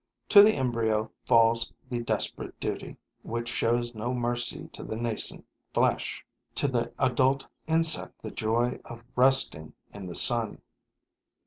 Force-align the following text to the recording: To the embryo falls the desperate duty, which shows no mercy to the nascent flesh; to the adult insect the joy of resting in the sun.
To 0.29 0.41
the 0.41 0.53
embryo 0.55 1.11
falls 1.25 1.71
the 1.87 2.01
desperate 2.01 2.59
duty, 2.59 2.97
which 3.21 3.47
shows 3.47 3.93
no 3.93 4.15
mercy 4.15 4.67
to 4.69 4.83
the 4.83 4.95
nascent 4.95 5.45
flesh; 5.75 6.25
to 6.55 6.67
the 6.67 6.91
adult 6.97 7.45
insect 7.67 8.19
the 8.23 8.31
joy 8.31 8.79
of 8.83 9.03
resting 9.15 9.73
in 9.93 10.07
the 10.07 10.15
sun. 10.15 10.63